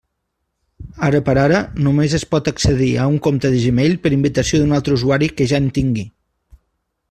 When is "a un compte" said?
3.03-3.53